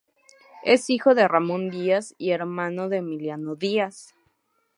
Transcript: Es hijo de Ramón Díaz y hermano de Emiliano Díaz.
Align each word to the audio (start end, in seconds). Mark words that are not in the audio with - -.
Es 0.63 0.89
hijo 0.89 1.13
de 1.13 1.27
Ramón 1.27 1.69
Díaz 1.69 2.15
y 2.17 2.31
hermano 2.31 2.89
de 2.89 2.97
Emiliano 2.97 3.53
Díaz. 3.53 4.15